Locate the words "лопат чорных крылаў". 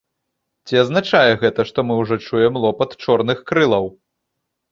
2.65-3.85